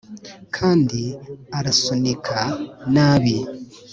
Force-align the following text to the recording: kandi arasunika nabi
kandi 0.55 1.01
arasunika 1.57 2.39
nabi 2.93 3.37